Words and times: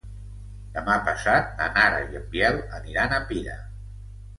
Demà 0.77 0.95
passat 1.11 1.53
na 1.61 1.69
Nara 1.77 2.03
i 2.09 2.21
en 2.23 2.29
Biel 2.35 2.61
aniran 2.83 3.19
a 3.19 3.25
Pira. 3.33 3.65